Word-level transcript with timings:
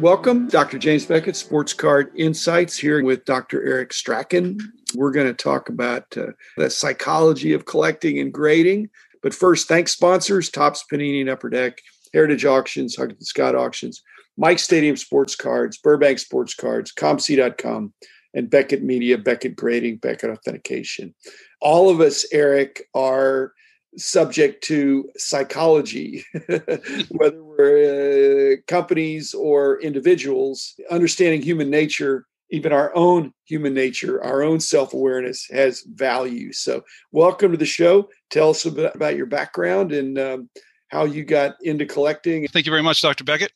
Welcome, 0.00 0.46
Dr. 0.46 0.78
James 0.78 1.06
Beckett, 1.06 1.34
Sports 1.34 1.72
Card 1.72 2.12
Insights, 2.14 2.78
here 2.78 3.02
with 3.02 3.24
Dr. 3.24 3.66
Eric 3.66 3.92
Strachan. 3.92 4.60
We're 4.94 5.10
going 5.10 5.26
to 5.26 5.34
talk 5.34 5.68
about 5.68 6.16
uh, 6.16 6.26
the 6.56 6.70
psychology 6.70 7.52
of 7.52 7.64
collecting 7.64 8.20
and 8.20 8.32
grading. 8.32 8.90
But 9.24 9.34
first, 9.34 9.66
thanks 9.66 9.90
sponsors 9.90 10.50
Topps 10.50 10.84
Panini 10.90 11.22
and 11.22 11.28
Upper 11.28 11.50
Deck, 11.50 11.80
Heritage 12.14 12.44
Auctions, 12.44 12.94
Huggins 12.94 13.26
Scott 13.26 13.56
Auctions, 13.56 14.00
Mike 14.36 14.60
Stadium 14.60 14.96
Sports 14.96 15.34
Cards, 15.34 15.78
Burbank 15.78 16.20
Sports 16.20 16.54
Cards, 16.54 16.92
ComC.com, 16.92 17.92
and 18.34 18.48
Beckett 18.48 18.84
Media, 18.84 19.18
Beckett 19.18 19.56
Grading, 19.56 19.96
Beckett 19.96 20.30
Authentication. 20.30 21.12
All 21.60 21.90
of 21.90 22.00
us, 22.00 22.24
Eric, 22.32 22.84
are 22.94 23.52
subject 23.96 24.62
to 24.64 25.10
psychology, 25.16 26.24
whether 27.08 27.42
uh, 27.58 28.56
companies 28.66 29.34
or 29.34 29.80
individuals, 29.80 30.74
understanding 30.90 31.42
human 31.42 31.70
nature, 31.70 32.26
even 32.50 32.72
our 32.72 32.94
own 32.94 33.32
human 33.44 33.74
nature, 33.74 34.22
our 34.22 34.42
own 34.42 34.60
self 34.60 34.94
awareness 34.94 35.46
has 35.50 35.82
value. 35.82 36.52
So, 36.52 36.82
welcome 37.12 37.52
to 37.52 37.58
the 37.58 37.66
show. 37.66 38.08
Tell 38.30 38.50
us 38.50 38.64
about, 38.64 38.94
about 38.94 39.16
your 39.16 39.26
background 39.26 39.92
and 39.92 40.18
um, 40.18 40.50
how 40.88 41.04
you 41.04 41.24
got 41.24 41.56
into 41.62 41.84
collecting. 41.84 42.46
Thank 42.48 42.66
you 42.66 42.72
very 42.72 42.82
much, 42.82 43.02
Dr. 43.02 43.24
Beckett. 43.24 43.52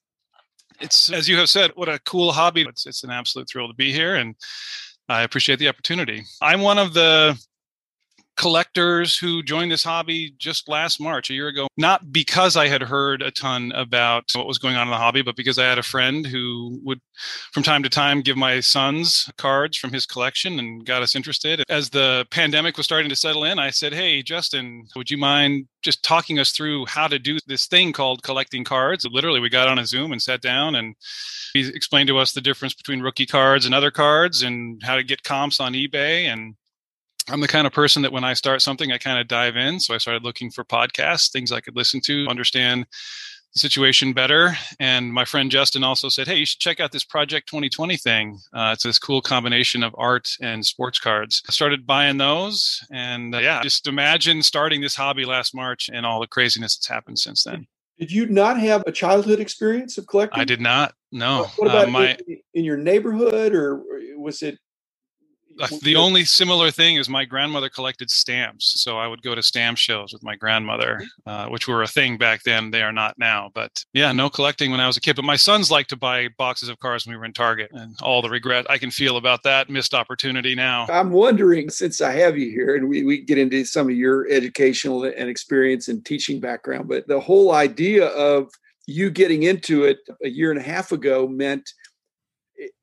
It's, 0.80 1.12
as 1.12 1.28
you 1.28 1.36
have 1.36 1.48
said, 1.48 1.70
what 1.74 1.88
a 1.88 2.00
cool 2.00 2.32
hobby. 2.32 2.62
It's, 2.62 2.86
it's 2.86 3.04
an 3.04 3.10
absolute 3.10 3.48
thrill 3.48 3.68
to 3.68 3.74
be 3.74 3.92
here. 3.92 4.16
And 4.16 4.34
I 5.08 5.22
appreciate 5.22 5.58
the 5.58 5.68
opportunity. 5.68 6.24
I'm 6.40 6.60
one 6.60 6.78
of 6.78 6.92
the 6.92 7.38
collectors 8.36 9.16
who 9.16 9.42
joined 9.42 9.70
this 9.70 9.84
hobby 9.84 10.34
just 10.38 10.68
last 10.68 11.00
March, 11.00 11.30
a 11.30 11.34
year 11.34 11.48
ago, 11.48 11.68
not 11.76 12.12
because 12.12 12.56
I 12.56 12.68
had 12.68 12.82
heard 12.82 13.22
a 13.22 13.30
ton 13.30 13.72
about 13.72 14.24
what 14.34 14.46
was 14.46 14.58
going 14.58 14.76
on 14.76 14.86
in 14.86 14.90
the 14.90 14.96
hobby, 14.96 15.22
but 15.22 15.36
because 15.36 15.58
I 15.58 15.64
had 15.64 15.78
a 15.78 15.82
friend 15.82 16.26
who 16.26 16.80
would, 16.82 17.00
from 17.52 17.62
time 17.62 17.82
to 17.82 17.88
time, 17.88 18.22
give 18.22 18.36
my 18.36 18.60
sons 18.60 19.30
cards 19.36 19.76
from 19.76 19.92
his 19.92 20.06
collection 20.06 20.58
and 20.58 20.84
got 20.84 21.02
us 21.02 21.14
interested. 21.14 21.62
As 21.68 21.90
the 21.90 22.26
pandemic 22.30 22.76
was 22.76 22.86
starting 22.86 23.10
to 23.10 23.16
settle 23.16 23.44
in, 23.44 23.58
I 23.58 23.70
said, 23.70 23.92
Hey, 23.92 24.22
Justin, 24.22 24.86
would 24.96 25.10
you 25.10 25.18
mind 25.18 25.66
just 25.82 26.02
talking 26.02 26.38
us 26.38 26.52
through 26.52 26.86
how 26.86 27.08
to 27.08 27.18
do 27.18 27.38
this 27.46 27.66
thing 27.66 27.92
called 27.92 28.22
collecting 28.22 28.64
cards? 28.64 29.06
Literally, 29.10 29.40
we 29.40 29.50
got 29.50 29.68
on 29.68 29.78
a 29.78 29.86
Zoom 29.86 30.12
and 30.12 30.22
sat 30.22 30.40
down 30.40 30.74
and 30.74 30.94
he 31.52 31.68
explained 31.68 32.08
to 32.08 32.18
us 32.18 32.32
the 32.32 32.40
difference 32.40 32.74
between 32.74 33.00
rookie 33.00 33.26
cards 33.26 33.66
and 33.66 33.74
other 33.74 33.90
cards 33.90 34.42
and 34.42 34.82
how 34.82 34.96
to 34.96 35.04
get 35.04 35.22
comps 35.22 35.60
on 35.60 35.74
eBay 35.74 36.24
and 36.24 36.54
I'm 37.28 37.40
the 37.40 37.48
kind 37.48 37.66
of 37.66 37.72
person 37.72 38.02
that 38.02 38.12
when 38.12 38.24
I 38.24 38.34
start 38.34 38.62
something, 38.62 38.90
I 38.90 38.98
kind 38.98 39.20
of 39.20 39.28
dive 39.28 39.56
in. 39.56 39.80
So 39.80 39.94
I 39.94 39.98
started 39.98 40.24
looking 40.24 40.50
for 40.50 40.64
podcasts, 40.64 41.30
things 41.30 41.52
I 41.52 41.60
could 41.60 41.76
listen 41.76 42.00
to, 42.02 42.26
understand 42.28 42.86
the 43.54 43.58
situation 43.58 44.12
better. 44.12 44.56
And 44.80 45.12
my 45.12 45.24
friend 45.24 45.50
Justin 45.50 45.84
also 45.84 46.08
said, 46.08 46.26
Hey, 46.26 46.36
you 46.36 46.46
should 46.46 46.60
check 46.60 46.80
out 46.80 46.90
this 46.90 47.04
Project 47.04 47.48
2020 47.48 47.96
thing. 47.96 48.38
Uh, 48.52 48.70
it's 48.72 48.82
this 48.82 48.98
cool 48.98 49.20
combination 49.20 49.82
of 49.82 49.94
art 49.96 50.28
and 50.40 50.64
sports 50.64 50.98
cards. 50.98 51.42
I 51.48 51.52
started 51.52 51.86
buying 51.86 52.18
those. 52.18 52.84
And 52.90 53.34
uh, 53.34 53.38
yeah, 53.38 53.62
just 53.62 53.86
imagine 53.86 54.42
starting 54.42 54.80
this 54.80 54.96
hobby 54.96 55.24
last 55.24 55.54
March 55.54 55.90
and 55.92 56.04
all 56.04 56.20
the 56.20 56.26
craziness 56.26 56.76
that's 56.76 56.88
happened 56.88 57.18
since 57.18 57.44
then. 57.44 57.66
Did 57.98 58.10
you 58.10 58.26
not 58.26 58.58
have 58.58 58.82
a 58.86 58.92
childhood 58.92 59.38
experience 59.38 59.96
of 59.96 60.06
collecting? 60.08 60.40
I 60.40 60.44
did 60.44 60.60
not. 60.60 60.94
No. 61.12 61.46
What 61.56 61.68
about 61.68 61.88
uh, 61.88 61.90
my, 61.90 62.16
in, 62.26 62.40
in 62.54 62.64
your 62.64 62.78
neighborhood, 62.78 63.54
or 63.54 63.82
was 64.16 64.42
it 64.42 64.58
the 65.82 65.96
only 65.96 66.24
similar 66.24 66.70
thing 66.70 66.96
is 66.96 67.08
my 67.08 67.24
grandmother 67.24 67.68
collected 67.68 68.10
stamps 68.10 68.80
so 68.80 68.98
i 68.98 69.06
would 69.06 69.22
go 69.22 69.34
to 69.34 69.42
stamp 69.42 69.78
shows 69.78 70.12
with 70.12 70.22
my 70.22 70.36
grandmother 70.36 71.00
uh, 71.26 71.46
which 71.48 71.68
were 71.68 71.82
a 71.82 71.86
thing 71.86 72.16
back 72.16 72.42
then 72.42 72.70
they 72.70 72.82
are 72.82 72.92
not 72.92 73.18
now 73.18 73.50
but 73.54 73.84
yeah 73.92 74.12
no 74.12 74.28
collecting 74.28 74.70
when 74.70 74.80
i 74.80 74.86
was 74.86 74.96
a 74.96 75.00
kid 75.00 75.16
but 75.16 75.24
my 75.24 75.36
sons 75.36 75.70
like 75.70 75.86
to 75.86 75.96
buy 75.96 76.28
boxes 76.38 76.68
of 76.68 76.78
cars 76.78 77.06
when 77.06 77.14
we 77.14 77.18
were 77.18 77.24
in 77.24 77.32
target 77.32 77.70
and 77.72 77.96
all 78.02 78.22
the 78.22 78.30
regret 78.30 78.66
i 78.70 78.78
can 78.78 78.90
feel 78.90 79.16
about 79.16 79.42
that 79.42 79.68
missed 79.70 79.94
opportunity 79.94 80.54
now. 80.54 80.86
I'm 80.88 81.10
wondering 81.10 81.70
since 81.70 82.00
i 82.00 82.12
have 82.12 82.36
you 82.38 82.50
here 82.50 82.76
and 82.76 82.88
we, 82.88 83.04
we 83.04 83.20
get 83.20 83.38
into 83.38 83.64
some 83.64 83.88
of 83.88 83.94
your 83.94 84.28
educational 84.28 85.04
and 85.04 85.28
experience 85.28 85.88
and 85.88 86.04
teaching 86.04 86.40
background 86.40 86.88
but 86.88 87.06
the 87.06 87.20
whole 87.20 87.52
idea 87.52 88.06
of 88.06 88.50
you 88.86 89.10
getting 89.10 89.44
into 89.44 89.84
it 89.84 89.98
a 90.24 90.28
year 90.28 90.50
and 90.50 90.60
a 90.60 90.62
half 90.62 90.92
ago 90.92 91.28
meant 91.28 91.70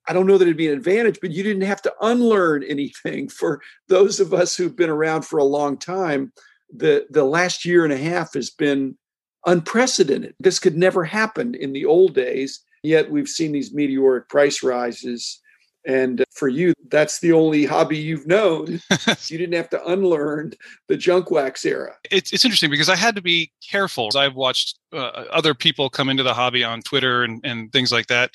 I 0.07 0.13
don't 0.13 0.27
know 0.27 0.37
that 0.37 0.45
it'd 0.45 0.57
be 0.57 0.67
an 0.67 0.77
advantage, 0.77 1.19
but 1.21 1.31
you 1.31 1.43
didn't 1.43 1.63
have 1.63 1.81
to 1.83 1.93
unlearn 2.01 2.63
anything. 2.63 3.29
For 3.39 3.61
those 3.87 4.19
of 4.19 4.33
us 4.33 4.55
who've 4.55 4.75
been 4.75 4.89
around 4.89 5.23
for 5.23 5.39
a 5.39 5.43
long 5.43 5.77
time, 5.77 6.31
the 6.73 7.07
the 7.09 7.23
last 7.23 7.65
year 7.65 7.83
and 7.83 7.93
a 7.93 7.97
half 7.97 8.33
has 8.33 8.49
been 8.49 8.97
unprecedented. 9.45 10.35
This 10.39 10.59
could 10.59 10.77
never 10.77 11.03
happen 11.03 11.55
in 11.55 11.73
the 11.73 11.85
old 11.85 12.13
days. 12.13 12.61
Yet 12.83 13.11
we've 13.11 13.27
seen 13.27 13.51
these 13.51 13.73
meteoric 13.73 14.29
price 14.29 14.63
rises 14.63 15.41
and 15.85 16.23
for 16.31 16.47
you, 16.47 16.73
that's 16.89 17.19
the 17.19 17.31
only 17.31 17.65
hobby 17.65 17.97
you've 17.97 18.27
known. 18.27 18.81
you 19.27 19.37
didn't 19.37 19.53
have 19.53 19.69
to 19.69 19.85
unlearn 19.87 20.53
the 20.87 20.97
junk 20.97 21.31
wax 21.31 21.65
era. 21.65 21.95
It's, 22.11 22.33
it's 22.33 22.43
interesting 22.43 22.69
because 22.69 22.89
I 22.89 22.95
had 22.95 23.15
to 23.15 23.21
be 23.21 23.51
careful. 23.67 24.09
I've 24.15 24.35
watched 24.35 24.77
uh, 24.93 25.25
other 25.31 25.53
people 25.53 25.89
come 25.89 26.09
into 26.09 26.23
the 26.23 26.33
hobby 26.33 26.63
on 26.63 26.81
Twitter 26.81 27.23
and, 27.23 27.41
and 27.43 27.71
things 27.71 27.91
like 27.91 28.07
that. 28.07 28.31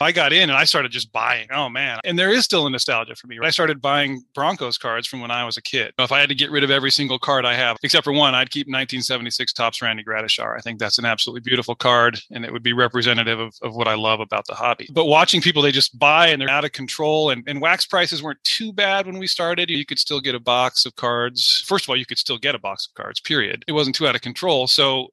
I 0.00 0.12
got 0.12 0.32
in 0.32 0.48
and 0.48 0.52
I 0.52 0.64
started 0.64 0.92
just 0.92 1.12
buying. 1.12 1.48
Oh 1.52 1.68
man. 1.68 1.98
And 2.04 2.18
there 2.18 2.30
is 2.30 2.44
still 2.44 2.66
a 2.66 2.70
nostalgia 2.70 3.14
for 3.16 3.26
me. 3.26 3.38
I 3.42 3.50
started 3.50 3.80
buying 3.80 4.22
Broncos 4.34 4.78
cards 4.78 5.06
from 5.06 5.20
when 5.20 5.30
I 5.30 5.44
was 5.44 5.56
a 5.56 5.62
kid. 5.62 5.92
If 5.98 6.12
I 6.12 6.20
had 6.20 6.28
to 6.28 6.34
get 6.34 6.50
rid 6.50 6.64
of 6.64 6.70
every 6.70 6.90
single 6.90 7.18
card 7.18 7.44
I 7.44 7.54
have, 7.54 7.76
except 7.82 8.04
for 8.04 8.12
one, 8.12 8.34
I'd 8.34 8.50
keep 8.50 8.66
1976 8.66 9.52
Topps 9.52 9.82
Randy 9.82 10.04
Gradishar. 10.04 10.56
I 10.56 10.60
think 10.60 10.78
that's 10.78 10.98
an 10.98 11.04
absolutely 11.04 11.40
beautiful 11.40 11.74
card 11.74 12.20
and 12.30 12.44
it 12.44 12.52
would 12.52 12.62
be 12.62 12.72
representative 12.72 13.40
of, 13.40 13.54
of 13.62 13.74
what 13.74 13.88
I 13.88 13.94
love 13.94 14.20
about 14.20 14.46
the 14.46 14.54
hobby. 14.54 14.88
But 14.92 15.06
watching 15.06 15.40
people, 15.40 15.62
they 15.62 15.72
just 15.72 15.98
buy 15.98 16.28
and 16.28 16.40
they're 16.40 16.50
out 16.50 16.64
of 16.64 16.72
control 16.72 17.30
and, 17.30 17.44
and 17.46 17.60
wax 17.60 17.86
prices 17.86 18.22
weren't 18.22 18.42
too 18.44 18.72
bad 18.72 19.06
when 19.06 19.18
we 19.18 19.26
started. 19.26 19.70
You 19.70 19.84
could 19.84 19.98
still 19.98 20.20
get 20.20 20.34
a 20.34 20.40
box 20.40 20.86
of 20.86 20.96
cards. 20.96 21.62
First 21.66 21.84
of 21.84 21.90
all, 21.90 21.96
you 21.96 22.06
could 22.06 22.18
still 22.18 22.38
get 22.38 22.54
a 22.54 22.58
box 22.58 22.86
of 22.86 22.94
cards, 22.94 23.20
period. 23.20 23.64
It 23.66 23.72
wasn't 23.72 23.96
too 23.96 24.06
out 24.06 24.14
of 24.14 24.20
control. 24.20 24.66
So 24.66 25.08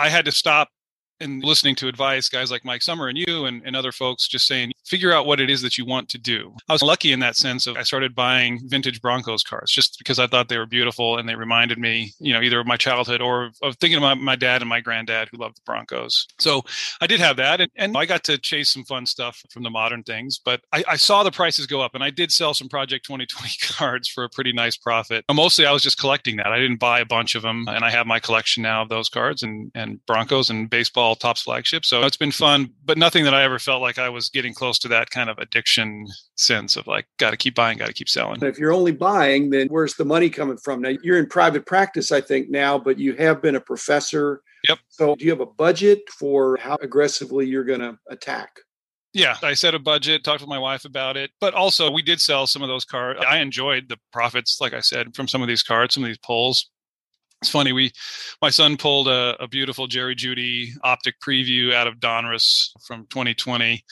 I 0.00 0.08
had 0.08 0.24
to 0.24 0.32
stop 0.32 0.70
and 1.20 1.42
listening 1.44 1.74
to 1.76 1.88
advice, 1.88 2.28
guys 2.28 2.50
like 2.50 2.64
Mike 2.64 2.82
Summer 2.82 3.08
and 3.08 3.18
you 3.18 3.44
and, 3.44 3.62
and 3.64 3.76
other 3.76 3.92
folks 3.92 4.26
just 4.28 4.46
saying, 4.46 4.72
figure 4.86 5.12
out 5.12 5.26
what 5.26 5.40
it 5.40 5.50
is 5.50 5.62
that 5.62 5.78
you 5.78 5.84
want 5.84 6.08
to 6.08 6.18
do. 6.18 6.54
I 6.68 6.72
was 6.72 6.82
lucky 6.82 7.12
in 7.12 7.20
that 7.20 7.36
sense 7.36 7.66
of 7.66 7.76
I 7.76 7.82
started 7.82 8.14
buying 8.14 8.60
vintage 8.64 9.00
Broncos 9.00 9.42
cars 9.42 9.70
just 9.70 9.98
because 9.98 10.18
I 10.18 10.26
thought 10.26 10.48
they 10.48 10.58
were 10.58 10.66
beautiful 10.66 11.18
and 11.18 11.28
they 11.28 11.34
reminded 11.34 11.78
me, 11.78 12.12
you 12.18 12.32
know, 12.32 12.40
either 12.40 12.60
of 12.60 12.66
my 12.66 12.76
childhood 12.76 13.20
or 13.20 13.50
of 13.62 13.76
thinking 13.76 13.98
about 13.98 14.18
my 14.18 14.36
dad 14.36 14.62
and 14.62 14.68
my 14.68 14.80
granddad 14.80 15.28
who 15.30 15.38
loved 15.38 15.58
the 15.58 15.62
Broncos. 15.64 16.26
So 16.38 16.62
I 17.00 17.06
did 17.06 17.20
have 17.20 17.36
that. 17.36 17.60
And, 17.60 17.70
and 17.76 17.96
I 17.96 18.06
got 18.06 18.24
to 18.24 18.38
chase 18.38 18.70
some 18.70 18.84
fun 18.84 19.06
stuff 19.06 19.42
from 19.50 19.62
the 19.62 19.70
modern 19.70 20.02
things, 20.02 20.40
but 20.42 20.62
I, 20.72 20.82
I 20.88 20.96
saw 20.96 21.22
the 21.22 21.30
prices 21.30 21.66
go 21.66 21.80
up 21.82 21.94
and 21.94 22.02
I 22.02 22.10
did 22.10 22.32
sell 22.32 22.54
some 22.54 22.68
Project 22.68 23.04
2020 23.06 23.54
cards 23.72 24.08
for 24.08 24.24
a 24.24 24.28
pretty 24.28 24.52
nice 24.52 24.76
profit. 24.76 25.24
Mostly 25.32 25.66
I 25.66 25.72
was 25.72 25.82
just 25.82 25.98
collecting 25.98 26.36
that. 26.36 26.48
I 26.48 26.58
didn't 26.58 26.80
buy 26.80 27.00
a 27.00 27.06
bunch 27.06 27.34
of 27.34 27.42
them 27.42 27.66
and 27.68 27.84
I 27.84 27.90
have 27.90 28.06
my 28.06 28.18
collection 28.18 28.62
now 28.62 28.82
of 28.82 28.88
those 28.88 29.08
cards 29.08 29.42
and, 29.42 29.70
and 29.74 30.04
Broncos 30.06 30.50
and 30.50 30.68
baseball 30.68 31.09
Topps 31.16 31.42
flagship. 31.42 31.84
So 31.84 32.02
it's 32.02 32.16
been 32.16 32.30
fun, 32.30 32.70
but 32.84 32.98
nothing 32.98 33.24
that 33.24 33.34
I 33.34 33.42
ever 33.42 33.58
felt 33.58 33.82
like 33.82 33.98
I 33.98 34.08
was 34.08 34.28
getting 34.28 34.54
close 34.54 34.78
to 34.80 34.88
that 34.88 35.10
kind 35.10 35.30
of 35.30 35.38
addiction 35.38 36.06
sense 36.36 36.76
of 36.76 36.86
like, 36.86 37.06
got 37.18 37.30
to 37.30 37.36
keep 37.36 37.54
buying, 37.54 37.78
got 37.78 37.88
to 37.88 37.92
keep 37.92 38.08
selling. 38.08 38.42
If 38.42 38.58
you're 38.58 38.72
only 38.72 38.92
buying, 38.92 39.50
then 39.50 39.68
where's 39.68 39.94
the 39.94 40.04
money 40.04 40.30
coming 40.30 40.56
from? 40.56 40.82
Now 40.82 40.92
you're 41.02 41.18
in 41.18 41.26
private 41.26 41.66
practice, 41.66 42.12
I 42.12 42.20
think 42.20 42.50
now, 42.50 42.78
but 42.78 42.98
you 42.98 43.14
have 43.16 43.42
been 43.42 43.56
a 43.56 43.60
professor. 43.60 44.42
Yep. 44.68 44.78
So 44.88 45.14
do 45.16 45.24
you 45.24 45.30
have 45.30 45.40
a 45.40 45.46
budget 45.46 46.02
for 46.10 46.56
how 46.58 46.76
aggressively 46.80 47.46
you're 47.46 47.64
going 47.64 47.80
to 47.80 47.98
attack? 48.10 48.60
Yeah, 49.12 49.36
I 49.42 49.54
set 49.54 49.74
a 49.74 49.80
budget, 49.80 50.22
talked 50.22 50.40
with 50.40 50.48
my 50.48 50.58
wife 50.58 50.84
about 50.84 51.16
it, 51.16 51.32
but 51.40 51.52
also 51.52 51.90
we 51.90 52.00
did 52.00 52.20
sell 52.20 52.46
some 52.46 52.62
of 52.62 52.68
those 52.68 52.84
cards. 52.84 53.20
I 53.26 53.38
enjoyed 53.38 53.88
the 53.88 53.98
profits, 54.12 54.60
like 54.60 54.72
I 54.72 54.80
said, 54.80 55.16
from 55.16 55.26
some 55.26 55.42
of 55.42 55.48
these 55.48 55.64
cards, 55.64 55.94
some 55.94 56.04
of 56.04 56.08
these 56.08 56.18
pulls 56.18 56.70
it's 57.40 57.50
funny 57.50 57.72
we 57.72 57.90
my 58.42 58.50
son 58.50 58.76
pulled 58.76 59.08
a, 59.08 59.36
a, 59.42 59.48
beautiful 59.48 59.86
jerry 59.86 60.14
jeudy 60.14 60.70
optic 60.82 61.14
preview 61.20 61.72
out 61.72 61.86
of 61.86 61.96
donruss 61.96 62.70
from 62.86 63.06
2020 63.10 63.82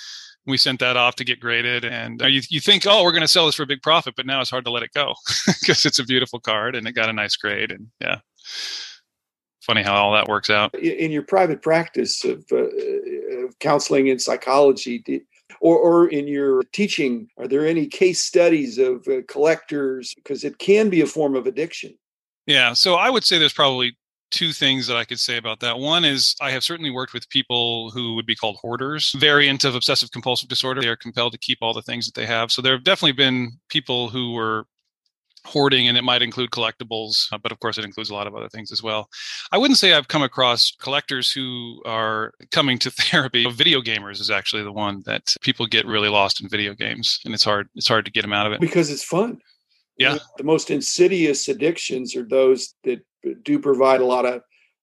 we 0.46 0.56
sent 0.56 0.80
that 0.80 0.96
off 0.96 1.14
to 1.14 1.24
get 1.24 1.40
graded 1.40 1.84
and 1.84 2.20
you, 2.26 2.40
you 2.48 2.60
think 2.60 2.86
oh 2.86 3.02
we're 3.02 3.12
going 3.12 3.20
to 3.20 3.28
sell 3.28 3.46
this 3.46 3.54
for 3.54 3.62
a 3.62 3.66
big 3.66 3.82
profit 3.82 4.14
but 4.16 4.26
now 4.26 4.40
it's 4.40 4.50
hard 4.50 4.64
to 4.64 4.70
let 4.70 4.82
it 4.82 4.92
go 4.94 5.14
because 5.46 5.84
it's 5.86 5.98
a 5.98 6.04
beautiful 6.04 6.40
card 6.40 6.74
and 6.74 6.86
it 6.86 6.92
got 6.92 7.08
a 7.08 7.12
nice 7.12 7.36
grade 7.36 7.70
and 7.70 7.88
yeah. 8.00 8.18
Funny 9.68 9.82
how 9.82 9.96
all 9.96 10.12
that 10.14 10.28
works 10.28 10.48
out. 10.48 10.74
In 10.76 11.10
your 11.10 11.24
private 11.24 11.60
practice 11.60 12.24
of, 12.24 12.42
uh, 12.50 12.68
of 13.44 13.58
counseling 13.58 14.08
and 14.08 14.18
psychology 14.18 15.04
or, 15.60 15.76
or 15.76 16.08
in 16.08 16.26
your 16.26 16.62
teaching 16.72 17.28
are 17.36 17.46
there 17.46 17.66
any 17.66 17.86
case 17.86 18.22
studies 18.22 18.78
of 18.78 19.06
uh, 19.08 19.20
collectors? 19.28 20.14
Because 20.14 20.42
it 20.42 20.58
can 20.58 20.88
be 20.88 21.02
a 21.02 21.06
form 21.06 21.36
of 21.36 21.46
addiction 21.46 21.94
yeah. 22.48 22.72
So 22.72 22.94
I 22.94 23.10
would 23.10 23.22
say 23.22 23.38
there's 23.38 23.52
probably 23.52 23.96
two 24.30 24.52
things 24.52 24.86
that 24.86 24.96
I 24.96 25.04
could 25.04 25.20
say 25.20 25.36
about 25.36 25.60
that. 25.60 25.78
One 25.78 26.04
is 26.04 26.34
I 26.40 26.50
have 26.50 26.64
certainly 26.64 26.90
worked 26.90 27.14
with 27.14 27.28
people 27.30 27.90
who 27.90 28.14
would 28.14 28.26
be 28.26 28.34
called 28.34 28.56
hoarders, 28.60 29.12
variant 29.12 29.64
of 29.64 29.74
obsessive 29.74 30.10
compulsive 30.10 30.48
disorder. 30.48 30.80
They 30.80 30.88
are 30.88 30.96
compelled 30.96 31.32
to 31.32 31.38
keep 31.38 31.58
all 31.62 31.72
the 31.72 31.82
things 31.82 32.06
that 32.06 32.14
they 32.14 32.26
have. 32.26 32.50
So 32.50 32.60
there 32.60 32.72
have 32.72 32.84
definitely 32.84 33.12
been 33.12 33.52
people 33.68 34.08
who 34.08 34.32
were 34.32 34.66
hoarding 35.44 35.88
and 35.88 35.96
it 35.96 36.02
might 36.02 36.20
include 36.20 36.50
collectibles 36.50 37.32
uh, 37.32 37.38
but 37.38 37.52
of 37.52 37.60
course 37.60 37.78
it 37.78 37.84
includes 37.84 38.10
a 38.10 38.14
lot 38.14 38.26
of 38.26 38.34
other 38.34 38.48
things 38.48 38.70
as 38.72 38.82
well 38.82 39.08
i 39.52 39.56
wouldn't 39.56 39.78
say 39.78 39.92
i've 39.92 40.08
come 40.08 40.22
across 40.22 40.72
collectors 40.80 41.30
who 41.30 41.80
are 41.86 42.32
coming 42.50 42.78
to 42.78 42.90
therapy 42.90 43.48
video 43.52 43.80
gamers 43.80 44.20
is 44.20 44.30
actually 44.30 44.62
the 44.62 44.72
one 44.72 45.02
that 45.06 45.34
people 45.40 45.66
get 45.66 45.86
really 45.86 46.08
lost 46.08 46.42
in 46.42 46.48
video 46.48 46.74
games 46.74 47.20
and 47.24 47.34
it's 47.34 47.44
hard 47.44 47.68
it's 47.76 47.88
hard 47.88 48.04
to 48.04 48.10
get 48.10 48.22
them 48.22 48.32
out 48.32 48.46
of 48.46 48.52
it 48.52 48.60
because 48.60 48.90
it's 48.90 49.04
fun 49.04 49.38
yeah 49.98 50.18
the 50.36 50.44
most 50.44 50.70
insidious 50.70 51.48
addictions 51.48 52.16
are 52.16 52.24
those 52.24 52.74
that 52.84 53.00
do 53.42 53.58
provide 53.58 54.00
a 54.00 54.06
lot 54.06 54.24
of 54.24 54.42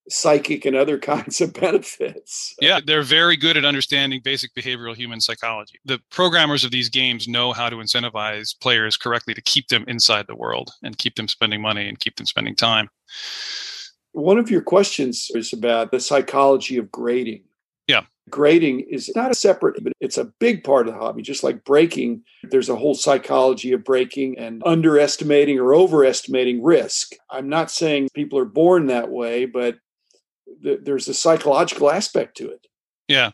psychic 0.10 0.66
and 0.66 0.76
other 0.76 1.00
kinds 1.16 1.42
of 1.42 1.54
benefits. 1.54 2.56
Yeah, 2.62 2.80
they're 2.86 3.04
very 3.04 3.38
good 3.38 3.58
at 3.58 3.66
understanding 3.66 4.22
basic 4.24 4.54
behavioral 4.56 4.96
human 4.96 5.20
psychology. 5.20 5.80
The 5.86 6.00
programmers 6.12 6.64
of 6.64 6.72
these 6.72 6.90
games 6.90 7.28
know 7.28 7.54
how 7.54 7.70
to 7.70 7.78
incentivize 7.78 8.60
players 8.60 8.98
correctly 8.98 9.34
to 9.34 9.42
keep 9.42 9.68
them 9.68 9.86
inside 9.88 10.28
the 10.28 10.36
world 10.36 10.72
and 10.84 10.98
keep 10.98 11.16
them 11.16 11.28
spending 11.28 11.62
money 11.62 11.88
and 11.88 12.00
keep 12.00 12.16
them 12.16 12.26
spending 12.26 12.56
time. 12.56 12.90
One 14.12 14.38
of 14.38 14.50
your 14.50 14.62
questions 14.62 15.30
is 15.34 15.52
about 15.52 15.92
the 15.92 16.00
psychology 16.00 16.78
of 16.78 16.92
grading. 16.92 17.44
Yeah. 17.88 18.04
Grading 18.30 18.81
is 18.81 19.12
not 19.16 19.30
a 19.30 19.36
separate, 19.36 19.83
but 19.83 19.94
it's 20.00 20.18
a 20.18 20.31
big 20.39 20.63
part 20.63 20.88
of 20.88 20.94
the 20.94 21.00
hobby. 21.00 21.22
Just 21.22 21.44
like 21.44 21.63
breaking, 21.63 22.24
there's 22.44 22.69
a 22.69 22.75
whole 22.75 22.95
psychology 22.95 23.72
of 23.72 23.83
breaking 23.83 24.39
and 24.39 24.63
underestimating 24.66 25.60
or 25.60 25.75
overestimating 25.75 26.63
risk. 26.63 27.13
I'm 27.30 27.50
not 27.50 27.69
saying 27.69 28.10
people 28.16 28.39
are 28.39 28.45
born 28.45 28.88
that 28.88 29.12
way, 29.12 29.45
but 29.45 29.77
there's 30.62 31.07
a 31.07 31.13
psychological 31.13 31.92
aspect 31.92 32.38
to 32.38 32.50
it. 32.50 32.66
Yeah. 33.07 33.31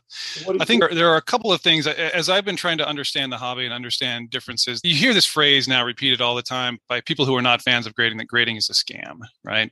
I 0.59 0.65
think 0.65 0.83
there 0.91 1.09
are 1.09 1.15
a 1.15 1.21
couple 1.21 1.53
of 1.53 1.61
things 1.61 1.87
as 1.87 2.27
I've 2.27 2.43
been 2.43 2.57
trying 2.57 2.77
to 2.79 2.87
understand 2.87 3.31
the 3.31 3.37
hobby 3.37 3.63
and 3.63 3.73
understand 3.73 4.29
differences. 4.29 4.81
You 4.83 4.95
hear 4.95 5.13
this 5.13 5.25
phrase 5.25 5.69
now 5.69 5.85
repeated 5.85 6.19
all 6.19 6.35
the 6.35 6.41
time 6.41 6.79
by 6.89 6.99
people 6.99 7.25
who 7.25 7.35
are 7.37 7.41
not 7.41 7.61
fans 7.61 7.87
of 7.87 7.95
grading 7.95 8.17
that 8.17 8.27
grading 8.27 8.57
is 8.57 8.69
a 8.69 8.73
scam, 8.73 9.19
right? 9.45 9.71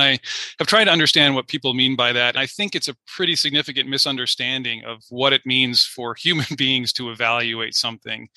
I 0.00 0.18
have 0.58 0.66
tried 0.66 0.84
to 0.84 0.90
understand 0.90 1.34
what 1.34 1.46
people 1.46 1.72
mean 1.72 1.94
by 1.94 2.12
that. 2.12 2.36
I 2.36 2.46
think 2.46 2.74
it's 2.74 2.88
a 2.88 2.96
pretty 3.06 3.36
significant 3.36 3.88
misunderstanding 3.88 4.84
of 4.84 5.04
what 5.08 5.32
it 5.32 5.46
means 5.46 5.84
for 5.84 6.14
human 6.14 6.46
beings 6.56 6.92
to 6.94 7.10
evaluate 7.10 7.74
something. 7.74 8.28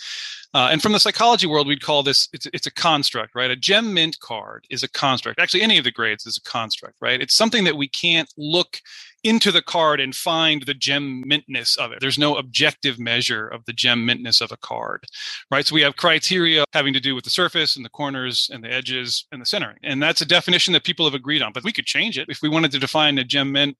Uh, 0.54 0.69
and 0.71 0.81
from 0.81 0.92
the 0.92 1.00
psychology 1.00 1.48
world, 1.48 1.68
we'd 1.68 1.81
call 1.81 2.04
this 2.04 2.30
it's, 2.31 2.48
it's 2.54 2.68
a 2.68 2.74
construct, 2.74 3.36
right? 3.36 3.51
A 3.51 3.56
gem 3.56 3.94
mint 3.94 4.19
card 4.19 4.65
is 4.69 4.83
a 4.83 4.89
construct. 4.89 5.39
Actually, 5.39 5.62
any 5.62 5.77
of 5.77 5.83
the 5.83 5.92
grades 5.92 6.25
is 6.25 6.38
a 6.38 6.42
construct, 6.42 6.95
right? 7.01 7.21
It's 7.21 7.36
something 7.36 7.63
that 7.63 7.77
we 7.77 7.88
can't 7.88 8.31
look 8.38 8.80
into 9.28 9.52
the 9.52 9.62
card 9.62 10.00
and 10.00 10.16
find 10.16 10.64
the 10.64 10.74
gem 10.74 11.24
mintness 11.28 11.78
of 11.78 11.92
it. 11.92 12.00
There's 12.00 12.18
no 12.18 12.38
objective 12.38 12.98
measure 12.98 13.46
of 13.46 13.66
the 13.66 13.74
gem 13.74 14.08
mintness 14.08 14.40
of 14.40 14.54
a 14.54 14.58
card, 14.58 15.04
right? 15.52 15.66
So 15.66 15.76
we 15.76 15.82
have 15.82 15.98
criteria 15.98 16.64
having 16.72 16.94
to 16.94 17.02
do 17.02 17.14
with 17.14 17.26
the 17.26 17.30
surface 17.30 17.76
and 17.76 17.84
the 17.84 17.90
corners 17.90 18.50
and 18.54 18.64
the 18.64 18.72
edges 18.72 19.26
and 19.34 19.42
the 19.42 19.46
centering. 19.46 19.78
And 19.84 20.02
that's 20.02 20.22
a 20.22 20.26
definition 20.26 20.72
that 20.74 20.86
people 20.86 21.06
have 21.06 21.14
agreed 21.14 21.42
on, 21.42 21.52
but 21.52 21.66
we 21.66 21.74
could 21.74 21.86
change 21.86 22.18
it. 22.18 22.30
If 22.30 22.42
we 22.42 22.48
wanted 22.48 22.72
to 22.72 22.80
define 22.80 23.18
a 23.18 23.26
gem 23.26 23.52
mint 23.52 23.78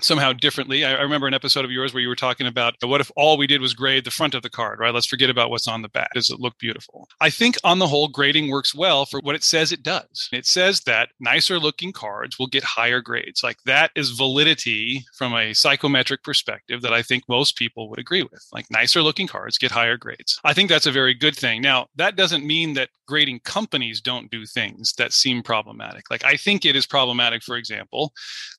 somehow 0.00 0.32
differently. 0.32 0.84
I, 0.84 1.00
remember 1.00 1.26
an 1.26 1.34
episode 1.34 1.64
of 1.64 1.70
yours 1.70 1.94
where 1.94 2.00
you 2.00 2.08
were 2.08 2.16
talking 2.16 2.46
about 2.46 2.74
what 2.82 3.00
if 3.00 3.10
all 3.16 3.36
we 3.36 3.46
did 3.46 3.60
was 3.60 3.74
grade 3.74 4.04
the 4.04 4.10
front 4.10 4.34
of 4.34 4.42
the 4.42 4.50
card, 4.50 4.78
right? 4.80 4.92
Let's 4.92 5.06
forget 5.06 5.30
about 5.30 5.50
what's 5.50 5.68
on 5.68 5.82
the 5.82 5.88
back. 5.88 6.10
Does 6.14 6.30
it 6.30 6.40
look 6.40 6.58
beautiful? 6.58 7.08
I 7.20 7.30
think 7.30 7.56
on 7.64 7.78
the 7.78 7.86
whole, 7.86 8.08
grading 8.08 8.50
works 8.50 8.74
well 8.74 9.06
for 9.06 9.20
what 9.20 9.34
it 9.34 9.42
says 9.42 9.72
it 9.72 9.82
does. 9.82 10.28
It 10.32 10.46
says 10.46 10.80
that 10.82 11.10
nicer 11.20 11.58
looking 11.58 11.92
cards 11.92 12.38
will 12.38 12.46
get 12.46 12.64
higher 12.64 13.00
grades. 13.00 13.42
Like 13.42 13.56
that 13.66 13.90
is 13.94 14.10
validity 14.10 15.04
from 15.16 15.34
a 15.34 15.54
psychometric 15.54 16.22
perspective 16.22 16.82
that 16.82 16.92
I 16.92 17.02
think 17.02 17.24
most 17.28 17.56
people 17.56 17.88
would 17.90 17.98
agree 17.98 18.22
with. 18.22 18.46
Like 18.52 18.66
nicer 18.70 19.02
looking 19.02 19.26
cards 19.26 19.58
get 19.58 19.70
higher 19.70 19.96
grades. 19.96 20.40
I 20.44 20.52
think 20.52 20.68
that's 20.68 20.86
a 20.86 20.92
very 20.92 21.14
good 21.14 21.36
thing. 21.36 21.62
Now, 21.62 21.86
that 21.96 22.16
doesn't 22.16 22.46
mean 22.46 22.74
that 22.74 22.90
grading 23.06 23.40
companies 23.40 24.00
don't 24.00 24.30
do 24.30 24.46
things 24.46 24.92
that 24.94 25.12
seem 25.12 25.42
problematic. 25.42 26.10
Like 26.10 26.24
I 26.24 26.36
think 26.36 26.64
it 26.64 26.76
is 26.76 26.86
problematic, 26.86 27.42
for 27.42 27.56
example, 27.56 28.12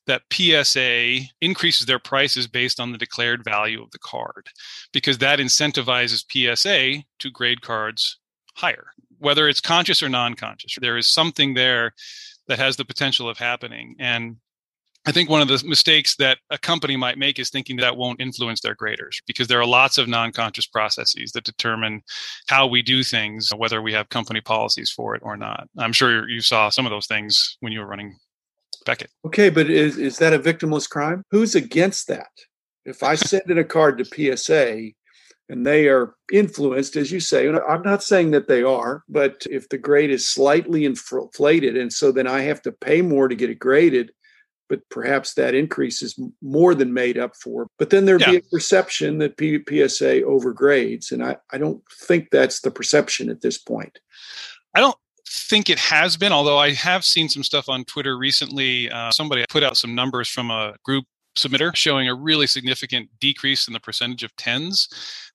that 0.06 0.22
PSA 0.32 1.25
increases 1.40 1.86
their 1.86 1.98
prices 1.98 2.46
based 2.46 2.80
on 2.80 2.92
the 2.92 2.98
declared 2.98 3.44
value 3.44 3.82
of 3.82 3.90
the 3.90 3.98
card 3.98 4.48
because 4.92 5.18
that 5.18 5.38
incentivizes 5.38 6.24
PSA 6.30 7.04
to 7.18 7.30
grade 7.30 7.62
cards 7.62 8.18
higher, 8.56 8.88
whether 9.18 9.48
it's 9.48 9.60
conscious 9.60 10.02
or 10.02 10.08
non 10.08 10.34
conscious. 10.34 10.76
There 10.80 10.96
is 10.96 11.06
something 11.06 11.54
there 11.54 11.92
that 12.48 12.58
has 12.58 12.76
the 12.76 12.84
potential 12.84 13.28
of 13.28 13.38
happening. 13.38 13.96
And 13.98 14.36
I 15.06 15.12
think 15.12 15.30
one 15.30 15.40
of 15.40 15.46
the 15.46 15.62
mistakes 15.64 16.16
that 16.16 16.38
a 16.50 16.58
company 16.58 16.96
might 16.96 17.16
make 17.16 17.38
is 17.38 17.48
thinking 17.48 17.76
that 17.76 17.96
won't 17.96 18.20
influence 18.20 18.60
their 18.60 18.74
graders 18.74 19.20
because 19.26 19.46
there 19.46 19.60
are 19.60 19.66
lots 19.66 19.98
of 19.98 20.08
non 20.08 20.32
conscious 20.32 20.66
processes 20.66 21.30
that 21.32 21.44
determine 21.44 22.02
how 22.48 22.66
we 22.66 22.82
do 22.82 23.04
things, 23.04 23.50
whether 23.56 23.80
we 23.80 23.92
have 23.92 24.08
company 24.08 24.40
policies 24.40 24.90
for 24.90 25.14
it 25.14 25.22
or 25.24 25.36
not. 25.36 25.68
I'm 25.78 25.92
sure 25.92 26.28
you 26.28 26.40
saw 26.40 26.70
some 26.70 26.86
of 26.86 26.90
those 26.90 27.06
things 27.06 27.56
when 27.60 27.72
you 27.72 27.80
were 27.80 27.86
running 27.86 28.18
Beckett. 28.86 29.10
Okay, 29.26 29.50
but 29.50 29.68
is, 29.68 29.98
is 29.98 30.16
that 30.18 30.32
a 30.32 30.38
victimless 30.38 30.88
crime? 30.88 31.22
Who's 31.30 31.54
against 31.54 32.08
that? 32.08 32.30
If 32.86 33.02
I 33.02 33.14
send 33.16 33.50
in 33.50 33.58
a 33.58 33.64
card 33.64 33.98
to 33.98 34.36
PSA 34.36 34.92
and 35.48 35.66
they 35.66 35.88
are 35.88 36.14
influenced, 36.32 36.96
as 36.96 37.12
you 37.12 37.20
say, 37.20 37.48
I'm 37.48 37.82
not 37.82 38.02
saying 38.02 38.30
that 38.30 38.48
they 38.48 38.62
are, 38.62 39.02
but 39.08 39.46
if 39.50 39.68
the 39.68 39.78
grade 39.78 40.10
is 40.10 40.26
slightly 40.26 40.86
inflated 40.86 41.76
and 41.76 41.92
so 41.92 42.10
then 42.10 42.26
I 42.26 42.40
have 42.40 42.62
to 42.62 42.72
pay 42.72 43.02
more 43.02 43.28
to 43.28 43.34
get 43.34 43.50
it 43.50 43.58
graded, 43.58 44.12
but 44.68 44.80
perhaps 44.90 45.34
that 45.34 45.54
increase 45.54 46.02
is 46.02 46.18
more 46.42 46.74
than 46.74 46.92
made 46.92 47.18
up 47.18 47.36
for. 47.36 47.68
But 47.78 47.90
then 47.90 48.04
there'd 48.04 48.22
yeah. 48.22 48.32
be 48.32 48.36
a 48.38 48.50
perception 48.52 49.18
that 49.18 49.36
P- 49.36 49.58
PSA 49.58 50.22
overgrades. 50.22 51.12
And 51.12 51.24
I, 51.24 51.36
I 51.52 51.58
don't 51.58 51.82
think 52.02 52.30
that's 52.30 52.60
the 52.60 52.70
perception 52.70 53.30
at 53.30 53.42
this 53.42 53.58
point. 53.58 54.00
I 54.74 54.80
don't 54.80 54.96
think 55.28 55.68
it 55.70 55.78
has 55.78 56.16
been, 56.16 56.32
although 56.32 56.58
I 56.58 56.72
have 56.72 57.04
seen 57.04 57.28
some 57.28 57.42
stuff 57.42 57.68
on 57.68 57.84
Twitter 57.84 58.16
recently. 58.16 58.90
Uh, 58.90 59.10
somebody 59.10 59.44
put 59.48 59.62
out 59.62 59.76
some 59.76 59.94
numbers 59.94 60.28
from 60.28 60.50
a 60.50 60.74
group 60.84 61.04
submitter 61.36 61.74
showing 61.76 62.08
a 62.08 62.14
really 62.14 62.46
significant 62.46 63.10
decrease 63.20 63.68
in 63.68 63.74
the 63.74 63.80
percentage 63.80 64.22
of 64.22 64.34
tens 64.36 64.88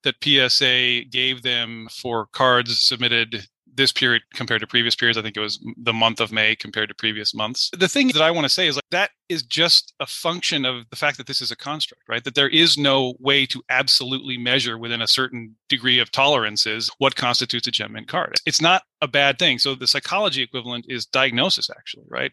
that 0.04 0.16
PSA 0.24 1.06
gave 1.10 1.44
them 1.44 1.88
for 1.92 2.28
cards 2.34 2.82
submitted 2.82 3.48
this 3.74 3.92
period 3.92 4.24
compared 4.34 4.62
to 4.62 4.68
previous 4.68 4.96
periods. 4.96 5.18
I 5.18 5.22
think 5.22 5.38
it 5.38 5.42
was 5.42 5.60
the 5.78 5.94
month 5.94 6.20
of 6.20 6.32
May 6.32 6.56
compared 6.56 6.90
to 6.90 6.96
previous 6.96 7.34
months. 7.34 7.70
The 7.78 7.88
thing 7.88 8.08
that 8.10 8.22
I 8.22 8.32
want 8.32 8.46
to 8.46 8.50
say 8.50 8.68
is 8.68 8.76
like 8.76 8.84
that 8.92 9.12
is 9.30 9.44
just 9.44 9.94
a 10.00 10.06
function 10.06 10.66
of 10.66 10.90
the 10.90 10.96
fact 10.96 11.18
that 11.18 11.28
this 11.28 11.42
is 11.42 11.52
a 11.52 11.56
construct, 11.56 12.04
right? 12.08 12.24
That 12.24 12.36
there 12.36 12.50
is 12.50 12.78
no 12.78 13.16
way 13.20 13.46
to 13.48 13.62
absolutely 13.70 14.38
measure 14.38 14.78
within 14.78 15.02
a 15.02 15.08
certain 15.08 15.56
degree 15.70 16.00
of 16.00 16.12
tolerances 16.12 16.92
what 16.98 17.16
constitutes 17.16 17.68
a 17.68 17.72
gem 17.72 17.94
mint 17.94 18.08
card. 18.08 18.36
It's 18.46 18.62
not 18.62 18.84
a 19.02 19.08
bad 19.08 19.40
thing. 19.40 19.60
So 19.60 19.76
the 19.76 19.88
psychology 19.88 20.42
equivalent 20.42 20.86
is 20.90 21.06
diagnosis, 21.06 21.70
actually, 21.70 22.06
right? 22.10 22.32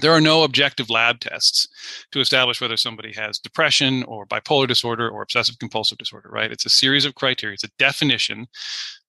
There 0.00 0.12
are 0.12 0.20
no 0.20 0.44
objective 0.44 0.88
lab 0.88 1.20
tests 1.20 1.68
to 2.12 2.20
establish 2.20 2.60
whether 2.60 2.76
somebody 2.76 3.12
has 3.12 3.38
depression 3.38 4.02
or 4.04 4.26
bipolar 4.26 4.66
disorder 4.66 5.08
or 5.08 5.22
obsessive 5.22 5.58
compulsive 5.58 5.98
disorder, 5.98 6.30
right? 6.30 6.50
It's 6.50 6.64
a 6.64 6.70
series 6.70 7.04
of 7.04 7.14
criteria. 7.14 7.54
It's 7.54 7.64
a 7.64 7.70
definition 7.78 8.46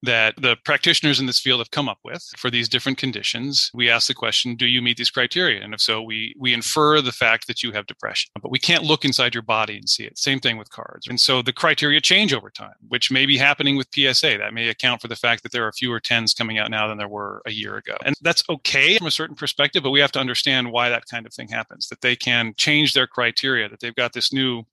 that 0.03 0.35
the 0.37 0.57
practitioners 0.65 1.19
in 1.19 1.25
this 1.25 1.39
field 1.39 1.59
have 1.59 1.71
come 1.71 1.87
up 1.87 1.99
with 2.03 2.23
for 2.37 2.49
these 2.49 2.67
different 2.67 2.97
conditions. 2.97 3.69
We 3.73 3.89
ask 3.89 4.07
the 4.07 4.13
question, 4.13 4.55
do 4.55 4.65
you 4.65 4.81
meet 4.81 4.97
these 4.97 5.11
criteria? 5.11 5.61
And 5.61 5.73
if 5.73 5.81
so, 5.81 6.01
we 6.01 6.33
we 6.39 6.53
infer 6.53 7.01
the 7.01 7.11
fact 7.11 7.47
that 7.47 7.61
you 7.61 7.71
have 7.71 7.85
depression. 7.87 8.31
But 8.41 8.51
we 8.51 8.59
can't 8.59 8.83
look 8.83 9.05
inside 9.05 9.33
your 9.33 9.43
body 9.43 9.77
and 9.77 9.89
see 9.89 10.03
it. 10.03 10.17
Same 10.17 10.39
thing 10.39 10.57
with 10.57 10.69
cards. 10.69 11.07
And 11.07 11.19
so 11.19 11.41
the 11.41 11.53
criteria 11.53 12.01
change 12.01 12.33
over 12.33 12.49
time, 12.49 12.75
which 12.87 13.11
may 13.11 13.25
be 13.25 13.37
happening 13.37 13.77
with 13.77 13.87
PSA. 13.93 14.37
That 14.37 14.53
may 14.53 14.69
account 14.69 15.01
for 15.01 15.07
the 15.07 15.15
fact 15.15 15.43
that 15.43 15.51
there 15.51 15.65
are 15.67 15.71
fewer 15.71 15.99
10s 15.99 16.37
coming 16.37 16.57
out 16.57 16.71
now 16.71 16.87
than 16.87 16.97
there 16.97 17.07
were 17.07 17.41
a 17.45 17.51
year 17.51 17.75
ago. 17.77 17.97
And 18.03 18.15
that's 18.21 18.43
okay 18.49 18.97
from 18.97 19.07
a 19.07 19.11
certain 19.11 19.35
perspective, 19.35 19.83
but 19.83 19.91
we 19.91 19.99
have 19.99 20.11
to 20.13 20.19
understand 20.19 20.71
why 20.71 20.89
that 20.89 21.05
kind 21.05 21.25
of 21.25 21.33
thing 21.33 21.49
happens, 21.49 21.87
that 21.87 22.01
they 22.01 22.15
can 22.15 22.53
change 22.57 22.93
their 22.93 23.07
criteria, 23.07 23.69
that 23.69 23.79
they've 23.79 23.95
got 23.95 24.13
this 24.13 24.33
new 24.33 24.63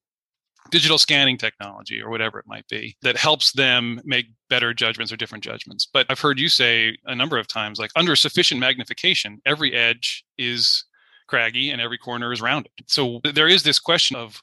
digital 0.71 0.99
scanning 0.99 1.39
technology 1.39 2.01
or 2.01 2.11
whatever 2.11 2.39
it 2.39 2.47
might 2.47 2.67
be 2.69 2.97
that 3.03 3.17
helps 3.17 3.53
them 3.53 4.01
make 4.05 4.27
better 4.51 4.73
judgments 4.75 5.13
or 5.13 5.17
different 5.17 5.45
judgments. 5.45 5.87
But 5.93 6.07
I've 6.09 6.21
heard 6.21 6.39
you 6.39 6.49
say 6.49 6.97
a 7.07 7.15
number 7.15 7.39
of 7.39 7.47
times, 7.49 7.79
like 7.79 7.91
under 7.97 8.17
sufficient 8.17 8.61
magnification, 8.61 9.41
every 9.47 9.75
edge 9.75 10.25
is 10.39 10.85
craggy 11.27 11.71
and 11.71 11.81
every 11.81 11.99
corner 11.99 12.33
is 12.33 12.41
rounded. 12.41 12.73
So 12.87 13.21
there 13.35 13.49
is 13.49 13.63
this 13.63 13.79
question 13.79 14.17
of 14.17 14.43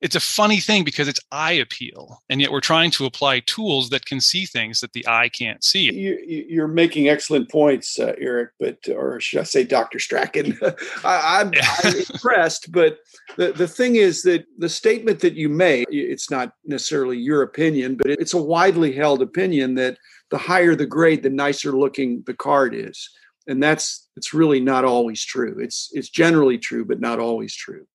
it's 0.00 0.16
a 0.16 0.20
funny 0.20 0.60
thing 0.60 0.84
because 0.84 1.08
it's 1.08 1.20
eye 1.32 1.52
appeal 1.52 2.22
and 2.28 2.40
yet 2.40 2.52
we're 2.52 2.60
trying 2.60 2.90
to 2.92 3.04
apply 3.04 3.40
tools 3.40 3.90
that 3.90 4.06
can 4.06 4.20
see 4.20 4.46
things 4.46 4.80
that 4.80 4.92
the 4.92 5.06
eye 5.08 5.28
can't 5.28 5.64
see. 5.64 5.92
You, 5.92 6.62
are 6.62 6.68
making 6.68 7.08
excellent 7.08 7.50
points 7.50 7.98
uh, 7.98 8.14
eric 8.18 8.50
but 8.60 8.78
or 8.88 9.20
should 9.20 9.40
i 9.40 9.44
say 9.44 9.64
dr 9.64 9.98
strachan? 9.98 10.58
I, 11.04 11.40
am 11.40 11.52
impressed 12.12 12.70
but 12.72 12.98
the, 13.36 13.52
the 13.52 13.68
thing 13.68 13.96
is 13.96 14.22
that 14.22 14.44
the 14.56 14.68
statement 14.68 15.20
that 15.20 15.34
you 15.34 15.48
made 15.48 15.86
it's 15.90 16.30
not 16.30 16.52
necessarily 16.64 17.18
your 17.18 17.42
opinion 17.42 17.96
but 17.96 18.10
it's 18.10 18.34
a 18.34 18.42
widely 18.42 18.92
held 18.92 19.22
opinion 19.22 19.74
that 19.74 19.98
the 20.30 20.38
higher 20.38 20.74
the 20.74 20.86
grade 20.86 21.22
the 21.22 21.30
nicer 21.30 21.72
looking 21.72 22.22
the 22.26 22.34
card 22.34 22.74
is. 22.74 23.10
And 23.46 23.62
that's 23.62 24.08
it's 24.16 24.34
really 24.34 24.60
not 24.60 24.84
always 24.84 25.24
true. 25.24 25.56
It's 25.58 25.90
it's 25.92 26.10
generally 26.10 26.58
true 26.58 26.84
but 26.84 27.00
not 27.00 27.18
always 27.18 27.54
true 27.54 27.86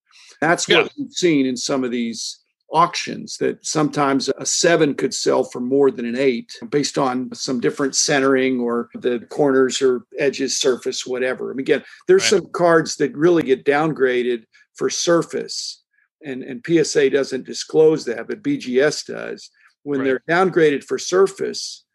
that's 0.42 0.68
what 0.68 0.86
yeah. 0.86 0.88
we've 0.98 1.12
seen 1.12 1.46
in 1.46 1.58
some 1.58 1.84
of 1.84 1.92
these 1.92 2.44
auctions 2.74 3.38
that 3.38 3.64
sometimes 3.64 4.30
a 4.40 4.46
seven 4.46 4.96
could 4.96 5.14
sell 5.14 5.44
for 5.44 5.60
more 5.60 5.92
than 5.92 6.06
an 6.06 6.18
eight 6.18 6.52
based 6.70 6.98
on 6.98 7.34
some 7.34 7.60
different 7.60 7.96
centering 7.96 8.60
or 8.60 8.90
the 8.96 9.20
corners 9.30 9.82
or 9.82 10.06
edges, 10.18 10.60
surface, 10.60 11.06
whatever. 11.06 11.54
Mean, 11.54 11.60
again, 11.60 11.84
there's 12.08 12.24
right. 12.24 12.42
some 12.42 12.52
cards 12.52 12.96
that 12.98 13.16
really 13.16 13.44
get 13.44 13.64
downgraded 13.64 14.46
for 14.74 14.90
surface, 14.90 15.84
and, 16.26 16.42
and 16.44 16.66
PSA 16.66 17.12
doesn't 17.12 17.46
disclose 17.46 18.06
that, 18.06 18.28
but 18.28 18.42
BGS 18.42 19.06
does. 19.06 19.52
When 19.84 20.00
right. 20.00 20.06
they're 20.06 20.24
downgraded 20.28 20.84
for 20.84 20.98
surface, 20.98 21.86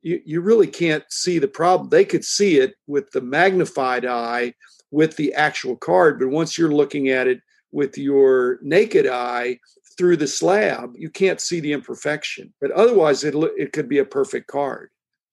you, 0.00 0.20
you 0.24 0.40
really 0.40 0.66
can't 0.66 1.04
see 1.10 1.38
the 1.38 1.48
problem. 1.48 1.90
They 1.90 2.06
could 2.06 2.24
see 2.24 2.58
it 2.58 2.74
with 2.86 3.10
the 3.10 3.20
magnified 3.20 4.06
eye 4.06 4.54
with 4.90 5.16
the 5.16 5.34
actual 5.34 5.76
card, 5.76 6.18
but 6.18 6.28
once 6.28 6.56
you're 6.56 6.72
looking 6.72 7.08
at 7.08 7.26
it 7.26 7.40
with 7.72 7.98
your 7.98 8.58
naked 8.62 9.06
eye 9.06 9.58
through 9.98 10.16
the 10.16 10.26
slab, 10.26 10.92
you 10.96 11.10
can't 11.10 11.40
see 11.40 11.60
the 11.60 11.72
imperfection. 11.72 12.52
But 12.60 12.70
otherwise, 12.70 13.24
it 13.24 13.34
it 13.56 13.72
could 13.72 13.88
be 13.88 13.98
a 13.98 14.04
perfect 14.04 14.46
card. 14.46 14.90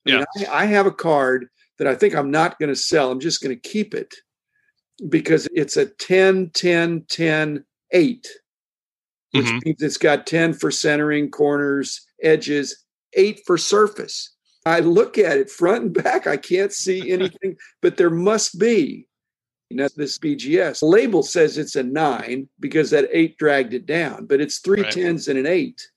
I 0.07 0.11
yeah, 0.11 0.17
mean, 0.17 0.47
I, 0.49 0.63
I 0.63 0.65
have 0.65 0.85
a 0.85 0.91
card 0.91 1.49
that 1.77 1.87
I 1.87 1.95
think 1.95 2.15
I'm 2.15 2.31
not 2.31 2.59
going 2.59 2.69
to 2.69 2.75
sell. 2.75 3.11
I'm 3.11 3.19
just 3.19 3.41
going 3.41 3.55
to 3.55 3.69
keep 3.69 3.93
it 3.93 4.13
because 5.07 5.47
it's 5.53 5.77
a 5.77 5.85
10, 5.85 6.51
10, 6.53 7.05
10, 7.09 7.65
8, 7.91 8.27
which 9.31 9.45
mm-hmm. 9.45 9.59
means 9.65 9.81
it's 9.81 9.97
got 9.97 10.27
10 10.27 10.53
for 10.53 10.71
centering, 10.71 11.31
corners, 11.31 12.05
edges, 12.21 12.85
8 13.13 13.41
for 13.45 13.57
surface. 13.57 14.35
I 14.65 14.81
look 14.81 15.17
at 15.17 15.37
it 15.37 15.49
front 15.49 15.83
and 15.83 15.93
back. 15.93 16.27
I 16.27 16.37
can't 16.37 16.73
see 16.73 17.11
anything, 17.11 17.55
but 17.81 17.97
there 17.97 18.09
must 18.09 18.59
be. 18.59 19.07
Now, 19.71 19.87
this 19.95 20.17
BGS 20.17 20.81
label 20.81 21.21
says 21.21 21.57
it's 21.57 21.75
a 21.75 21.83
nine 21.83 22.49
because 22.59 22.89
that 22.89 23.07
eight 23.11 23.37
dragged 23.37 23.73
it 23.73 23.85
down, 23.85 24.25
but 24.25 24.41
it's 24.41 24.59
three 24.59 24.81
right. 24.81 24.91
tens 24.91 25.27
and 25.27 25.37
an 25.37 25.45
eight. 25.45 25.87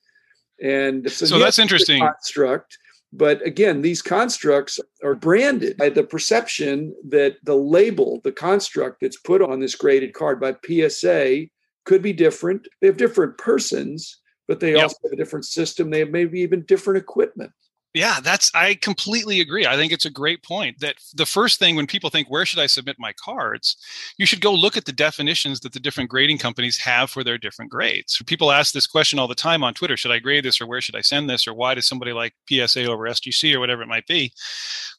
And 0.61 1.09
so, 1.11 1.25
so 1.25 1.39
that's 1.39 1.59
interesting. 1.59 1.99
Construct. 1.99 2.77
But 3.11 3.45
again, 3.45 3.81
these 3.81 4.01
constructs 4.01 4.79
are 5.03 5.15
branded 5.15 5.77
by 5.77 5.89
the 5.89 6.03
perception 6.03 6.95
that 7.09 7.37
the 7.43 7.55
label, 7.55 8.21
the 8.23 8.31
construct 8.31 9.01
that's 9.01 9.19
put 9.19 9.41
on 9.41 9.59
this 9.59 9.75
graded 9.75 10.13
card 10.13 10.39
by 10.39 10.55
PSA 10.65 11.45
could 11.85 12.01
be 12.01 12.13
different. 12.13 12.67
They 12.81 12.87
have 12.87 12.97
different 12.97 13.37
persons, 13.37 14.19
but 14.47 14.59
they 14.59 14.73
yep. 14.73 14.83
also 14.83 14.97
have 15.03 15.11
a 15.11 15.17
different 15.17 15.45
system. 15.45 15.89
They 15.89 15.99
have 15.99 16.09
maybe 16.09 16.39
even 16.41 16.63
different 16.63 16.97
equipment. 16.97 17.51
Yeah, 17.93 18.19
that's 18.23 18.49
I 18.55 18.73
completely 18.73 19.39
agree. 19.39 19.67
I 19.67 19.75
think 19.75 19.91
it's 19.91 20.05
a 20.05 20.09
great 20.09 20.41
point 20.41 20.79
that 20.79 20.95
the 21.13 21.27
first 21.27 21.59
thing 21.59 21.75
when 21.75 21.85
people 21.85 22.09
think 22.09 22.27
where 22.27 22.43
should 22.43 22.57
I 22.57 22.65
submit 22.65 22.95
my 22.97 23.13
cards, 23.13 23.77
you 24.17 24.25
should 24.25 24.41
go 24.41 24.51
look 24.51 24.75
at 24.75 24.85
the 24.85 24.91
definitions 24.91 25.59
that 25.59 25.73
the 25.73 25.79
different 25.79 26.09
grading 26.09 26.39
companies 26.39 26.77
have 26.79 27.11
for 27.11 27.23
their 27.23 27.37
different 27.37 27.69
grades. 27.69 28.19
People 28.25 28.51
ask 28.51 28.73
this 28.73 28.87
question 28.87 29.19
all 29.19 29.27
the 29.27 29.35
time 29.35 29.63
on 29.63 29.75
Twitter, 29.75 29.95
should 29.95 30.11
I 30.11 30.17
grade 30.17 30.43
this 30.43 30.59
or 30.59 30.65
where 30.65 30.81
should 30.81 30.95
I 30.95 31.01
send 31.01 31.29
this 31.29 31.47
or 31.47 31.53
why 31.53 31.75
does 31.75 31.87
somebody 31.87 32.13
like 32.13 32.33
PSA 32.49 32.85
over 32.85 33.07
SGC 33.07 33.53
or 33.53 33.59
whatever 33.59 33.83
it 33.83 33.87
might 33.87 34.07
be? 34.07 34.33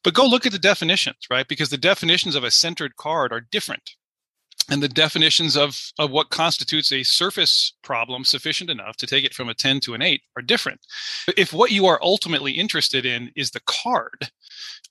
But 0.04 0.14
go 0.14 0.24
look 0.24 0.46
at 0.46 0.52
the 0.52 0.58
definitions, 0.58 1.26
right? 1.28 1.48
Because 1.48 1.70
the 1.70 1.76
definitions 1.78 2.36
of 2.36 2.44
a 2.44 2.50
centered 2.52 2.94
card 2.94 3.32
are 3.32 3.40
different 3.40 3.96
and 4.70 4.82
the 4.82 4.88
definitions 4.88 5.56
of, 5.56 5.78
of 5.98 6.10
what 6.10 6.30
constitutes 6.30 6.92
a 6.92 7.02
surface 7.02 7.74
problem 7.82 8.24
sufficient 8.24 8.70
enough 8.70 8.96
to 8.96 9.06
take 9.06 9.24
it 9.24 9.34
from 9.34 9.48
a 9.48 9.54
10 9.54 9.80
to 9.80 9.94
an 9.94 10.02
8 10.02 10.22
are 10.36 10.42
different. 10.42 10.80
If 11.36 11.52
what 11.52 11.70
you 11.70 11.86
are 11.86 11.98
ultimately 12.02 12.52
interested 12.52 13.04
in 13.04 13.30
is 13.36 13.50
the 13.50 13.60
card, 13.66 14.30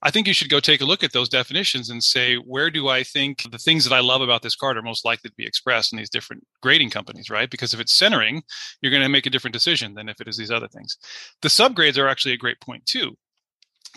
I 0.03 0.11
think 0.11 0.27
you 0.27 0.33
should 0.33 0.49
go 0.49 0.59
take 0.59 0.81
a 0.81 0.85
look 0.85 1.03
at 1.03 1.13
those 1.13 1.29
definitions 1.29 1.89
and 1.89 2.03
say, 2.03 2.35
where 2.35 2.69
do 2.69 2.89
I 2.89 3.03
think 3.03 3.49
the 3.49 3.57
things 3.57 3.83
that 3.85 3.95
I 3.95 4.01
love 4.01 4.21
about 4.21 4.41
this 4.41 4.55
card 4.55 4.77
are 4.77 4.81
most 4.81 5.05
likely 5.05 5.29
to 5.29 5.35
be 5.35 5.45
expressed 5.45 5.93
in 5.93 5.97
these 5.97 6.09
different 6.09 6.45
grading 6.61 6.89
companies, 6.89 7.29
right? 7.29 7.49
Because 7.49 7.73
if 7.73 7.79
it's 7.79 7.93
centering, 7.93 8.43
you're 8.81 8.91
going 8.91 9.03
to 9.03 9.09
make 9.09 9.25
a 9.25 9.29
different 9.29 9.53
decision 9.53 9.93
than 9.93 10.09
if 10.09 10.19
it 10.21 10.27
is 10.27 10.37
these 10.37 10.51
other 10.51 10.67
things. 10.67 10.97
The 11.41 11.47
subgrades 11.47 11.97
are 11.97 12.07
actually 12.07 12.33
a 12.33 12.37
great 12.37 12.59
point 12.59 12.85
too, 12.85 13.17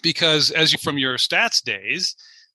because 0.03 0.51
as 0.53 0.73
you 0.73 0.79
from 0.79 0.97
your 0.97 1.17
stats 1.17 1.63
days, 1.63 2.15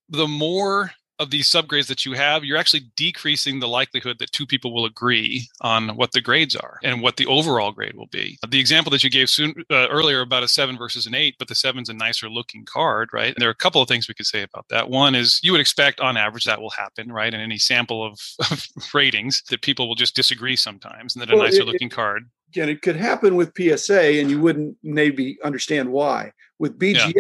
the 0.10 0.28
more 0.28 0.92
of 1.22 1.30
these 1.30 1.48
subgrades 1.48 1.88
that 1.88 2.04
you 2.04 2.14
have, 2.14 2.44
you're 2.44 2.58
actually 2.58 2.88
decreasing 2.96 3.60
the 3.60 3.68
likelihood 3.68 4.18
that 4.20 4.32
two 4.32 4.48
people 4.48 4.74
will 4.74 4.86
agree 4.86 5.48
on 5.62 5.90
what 5.90 6.12
the 6.14 6.20
grades 6.20 6.56
are 6.56 6.80
and 6.84 7.02
what 7.02 7.18
the 7.18 7.28
overall 7.28 7.72
grade 7.72 7.94
will 7.96 8.08
be. 8.08 8.40
The 8.50 8.60
example 8.60 8.90
that 8.92 9.04
you 9.04 9.10
gave 9.12 9.30
soon 9.30 9.54
uh, 9.70 9.88
earlier 9.90 10.22
about 10.22 10.42
a 10.42 10.48
seven 10.48 10.80
versus 10.80 11.06
an 11.06 11.14
eight, 11.14 11.36
but 11.38 11.48
the 11.48 11.54
seven's 11.54 11.90
a 11.90 11.94
nicer 11.94 12.28
looking 12.28 12.66
card, 12.66 13.10
right? 13.14 13.34
And 13.34 13.42
there 13.42 13.50
are 13.50 13.52
a 13.52 13.56
couple 13.56 13.82
of 13.82 13.88
things 13.88 14.08
we 14.08 14.16
could 14.16 14.26
say 14.26 14.42
about 14.42 14.66
that. 14.70 14.90
One 14.90 15.14
is 15.14 15.40
you 15.44 15.52
would 15.52 15.62
expect 15.62 16.00
on 16.00 16.18
average 16.18 16.46
that 16.46 16.60
will 16.60 16.72
happen, 16.72 17.12
right? 17.12 17.32
In 17.32 17.40
any 17.40 17.60
sample 17.60 18.04
of, 18.04 18.20
of 18.52 18.68
ratings 18.92 19.44
that 19.52 19.62
people 19.62 19.88
will 19.88 19.96
just 19.96 20.16
disagree 20.16 20.56
sometimes 20.56 21.16
and 21.16 21.22
that 21.22 21.32
a 21.32 21.36
well, 21.36 21.46
nicer 21.46 21.62
it, 21.62 21.68
looking 21.68 21.90
card. 21.90 22.28
Again, 22.50 22.68
it 22.68 22.82
could 22.82 22.96
happen 22.96 23.36
with 23.36 23.54
PSA 23.56 24.20
and 24.20 24.32
you 24.32 24.42
wouldn't 24.42 24.76
maybe 24.82 25.38
understand 25.44 25.92
why. 25.92 26.34
With 26.58 26.80
BGS, 26.80 27.14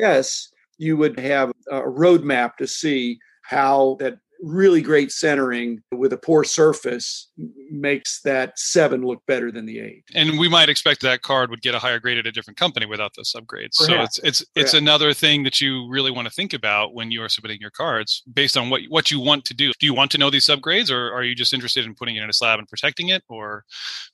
yeah. 0.77 0.85
you 0.87 0.97
would 0.97 1.19
have 1.19 1.51
a 1.69 1.81
roadmap 1.81 2.57
to 2.57 2.67
see 2.67 3.19
how 3.51 3.97
that 3.99 4.17
really 4.41 4.81
great 4.81 5.11
centering 5.11 5.81
with 5.91 6.11
a 6.13 6.17
poor 6.17 6.43
surface 6.43 7.29
makes 7.69 8.21
that 8.21 8.57
seven 8.57 9.03
look 9.03 9.21
better 9.27 9.51
than 9.51 9.65
the 9.65 9.79
eight. 9.79 10.03
And 10.15 10.39
we 10.39 10.49
might 10.49 10.69
expect 10.69 11.01
that 11.01 11.21
card 11.21 11.49
would 11.51 11.61
get 11.61 11.75
a 11.75 11.79
higher 11.79 11.99
grade 11.99 12.17
at 12.17 12.25
a 12.25 12.31
different 12.31 12.57
company 12.57 12.85
without 12.85 13.11
the 13.15 13.23
subgrades. 13.23 13.77
Perhaps. 13.77 14.15
So 14.15 14.21
it's 14.23 14.41
it's 14.41 14.45
it's 14.55 14.73
another 14.73 15.13
thing 15.13 15.43
that 15.43 15.61
you 15.61 15.87
really 15.89 16.11
want 16.11 16.27
to 16.27 16.33
think 16.33 16.53
about 16.53 16.93
when 16.93 17.11
you 17.11 17.21
are 17.21 17.29
submitting 17.29 17.59
your 17.61 17.69
cards 17.69 18.23
based 18.33 18.57
on 18.57 18.69
what 18.69 18.81
what 18.89 19.11
you 19.11 19.19
want 19.19 19.45
to 19.45 19.53
do. 19.53 19.71
Do 19.79 19.85
you 19.85 19.93
want 19.93 20.11
to 20.11 20.17
know 20.17 20.29
these 20.29 20.47
subgrades 20.47 20.89
or 20.89 21.13
are 21.13 21.23
you 21.23 21.35
just 21.35 21.53
interested 21.53 21.85
in 21.85 21.93
putting 21.93 22.15
it 22.15 22.23
in 22.23 22.29
a 22.29 22.33
slab 22.33 22.57
and 22.57 22.67
protecting 22.67 23.09
it 23.09 23.23
or 23.29 23.63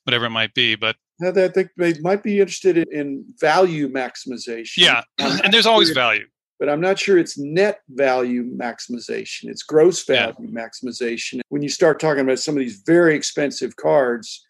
whatever 0.04 0.26
it 0.26 0.30
might 0.30 0.52
be? 0.52 0.74
But 0.74 0.96
I 1.22 1.30
think 1.48 1.70
they 1.76 1.94
might 2.00 2.22
be 2.22 2.40
interested 2.40 2.76
in 2.76 3.24
value 3.40 3.88
maximization. 3.88 4.78
Yeah, 4.78 5.02
um, 5.20 5.40
and 5.42 5.52
there's 5.52 5.66
always 5.66 5.90
value 5.90 6.26
but 6.58 6.68
I'm 6.68 6.80
not 6.80 6.98
sure 6.98 7.18
it's 7.18 7.38
net 7.38 7.80
value 7.90 8.44
maximization. 8.44 9.44
It's 9.44 9.62
gross 9.62 10.04
value 10.04 10.34
yeah. 10.40 10.66
maximization. 10.66 11.40
When 11.48 11.62
you 11.62 11.68
start 11.68 12.00
talking 12.00 12.22
about 12.22 12.40
some 12.40 12.56
of 12.56 12.60
these 12.60 12.82
very 12.86 13.14
expensive 13.14 13.76
cards, 13.76 14.44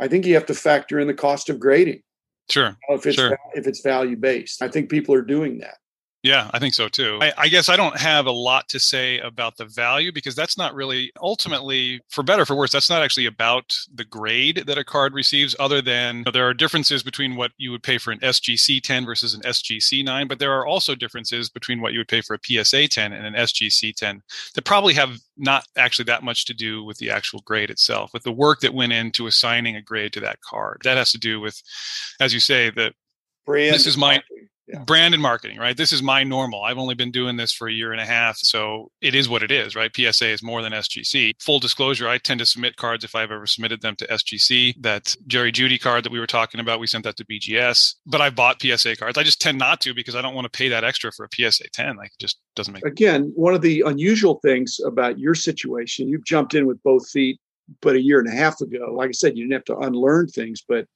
I 0.00 0.08
think 0.08 0.24
you 0.24 0.34
have 0.34 0.46
to 0.46 0.54
factor 0.54 0.98
in 0.98 1.06
the 1.06 1.14
cost 1.14 1.50
of 1.50 1.60
grading. 1.60 2.02
Sure. 2.48 2.76
If 2.88 3.06
it's 3.06 3.16
sure. 3.16 3.38
if 3.54 3.66
it's 3.66 3.80
value 3.80 4.16
based, 4.16 4.62
I 4.62 4.68
think 4.68 4.90
people 4.90 5.14
are 5.14 5.22
doing 5.22 5.58
that. 5.58 5.76
Yeah, 6.22 6.50
I 6.52 6.58
think 6.58 6.74
so 6.74 6.86
too. 6.88 7.18
I, 7.22 7.32
I, 7.38 7.48
guess 7.48 7.70
I 7.70 7.76
don't 7.76 7.96
have 7.96 8.26
a 8.26 8.30
lot 8.30 8.68
to 8.68 8.78
say 8.78 9.18
about 9.20 9.56
the 9.56 9.64
value 9.64 10.12
because 10.12 10.34
that's 10.34 10.58
not 10.58 10.74
really 10.74 11.10
ultimately, 11.22 12.02
for 12.10 12.22
better 12.22 12.42
or 12.42 12.46
for 12.46 12.56
worse, 12.56 12.72
that's 12.72 12.90
not 12.90 13.02
actually 13.02 13.24
about 13.24 13.74
the 13.94 14.04
grade 14.04 14.64
that 14.66 14.76
a 14.76 14.84
card 14.84 15.14
receives, 15.14 15.56
other 15.58 15.80
than 15.80 16.18
you 16.18 16.24
know, 16.24 16.30
there 16.30 16.46
are 16.46 16.52
differences 16.52 17.02
between 17.02 17.36
what 17.36 17.52
you 17.56 17.70
would 17.70 17.82
pay 17.82 17.96
for 17.96 18.10
an 18.10 18.18
SGC 18.18 18.82
10 18.82 19.06
versus 19.06 19.32
an 19.32 19.40
SGC 19.42 20.04
9, 20.04 20.28
but 20.28 20.38
there 20.38 20.52
are 20.52 20.66
also 20.66 20.94
differences 20.94 21.48
between 21.48 21.80
what 21.80 21.94
you 21.94 22.00
would 22.00 22.08
pay 22.08 22.20
for 22.20 22.34
a 22.34 22.64
PSA 22.64 22.88
10 22.88 23.14
and 23.14 23.26
an 23.26 23.34
SGC 23.34 23.94
10 23.94 24.20
that 24.54 24.64
probably 24.66 24.92
have 24.92 25.16
not 25.38 25.64
actually 25.78 26.04
that 26.04 26.22
much 26.22 26.44
to 26.44 26.52
do 26.52 26.84
with 26.84 26.98
the 26.98 27.10
actual 27.10 27.40
grade 27.46 27.70
itself, 27.70 28.10
with 28.12 28.24
the 28.24 28.32
work 28.32 28.60
that 28.60 28.74
went 28.74 28.92
into 28.92 29.26
assigning 29.26 29.74
a 29.74 29.82
grade 29.82 30.12
to 30.12 30.20
that 30.20 30.38
card. 30.42 30.82
That 30.84 30.98
has 30.98 31.12
to 31.12 31.18
do 31.18 31.40
with, 31.40 31.62
as 32.20 32.34
you 32.34 32.40
say, 32.40 32.68
that 32.70 32.92
this 33.72 33.86
is 33.86 33.96
my 33.96 34.20
yeah. 34.72 34.84
brand 34.84 35.14
and 35.14 35.22
marketing, 35.22 35.58
right? 35.58 35.76
This 35.76 35.92
is 35.92 36.02
my 36.02 36.22
normal. 36.22 36.62
I've 36.62 36.78
only 36.78 36.94
been 36.94 37.10
doing 37.10 37.36
this 37.36 37.52
for 37.52 37.68
a 37.68 37.72
year 37.72 37.92
and 37.92 38.00
a 38.00 38.04
half. 38.04 38.36
So 38.38 38.90
it 39.00 39.14
is 39.14 39.28
what 39.28 39.42
it 39.42 39.50
is, 39.50 39.74
right? 39.74 39.94
PSA 39.94 40.28
is 40.28 40.42
more 40.42 40.62
than 40.62 40.72
SGC. 40.72 41.34
Full 41.40 41.58
disclosure, 41.58 42.08
I 42.08 42.18
tend 42.18 42.40
to 42.40 42.46
submit 42.46 42.76
cards 42.76 43.04
if 43.04 43.14
I've 43.14 43.30
ever 43.30 43.46
submitted 43.46 43.82
them 43.82 43.96
to 43.96 44.06
SGC. 44.06 44.74
That 44.80 45.16
Jerry 45.26 45.52
Jeudy 45.52 45.80
card 45.80 46.04
that 46.04 46.12
we 46.12 46.20
were 46.20 46.26
talking 46.26 46.60
about, 46.60 46.80
we 46.80 46.86
sent 46.86 47.04
that 47.04 47.16
to 47.16 47.24
BGS. 47.24 47.94
But 48.06 48.20
I 48.20 48.30
bought 48.30 48.62
PSA 48.62 48.96
cards. 48.96 49.18
I 49.18 49.22
just 49.22 49.40
tend 49.40 49.58
not 49.58 49.80
to 49.82 49.94
because 49.94 50.14
I 50.14 50.22
don't 50.22 50.34
want 50.34 50.50
to 50.50 50.56
pay 50.56 50.68
that 50.68 50.84
extra 50.84 51.12
for 51.12 51.26
a 51.26 51.28
PSA 51.34 51.70
10. 51.72 51.96
Like 51.96 52.12
it 52.12 52.20
just 52.20 52.38
doesn't 52.56 52.72
make 52.72 52.84
Again, 52.84 53.32
one 53.34 53.54
of 53.54 53.62
the 53.62 53.82
unusual 53.86 54.40
things 54.42 54.80
about 54.84 55.18
your 55.18 55.34
situation, 55.34 56.08
you've 56.08 56.24
jumped 56.24 56.54
in 56.54 56.66
with 56.66 56.82
both 56.82 57.08
feet, 57.08 57.40
but 57.80 57.96
a 57.96 58.00
year 58.00 58.18
and 58.18 58.28
a 58.28 58.34
half 58.34 58.60
ago, 58.60 58.92
like 58.92 59.08
I 59.08 59.12
said, 59.12 59.36
you 59.36 59.44
didn't 59.44 59.54
have 59.54 59.64
to 59.64 59.78
unlearn 59.78 60.28
things, 60.28 60.62
but 60.66 60.86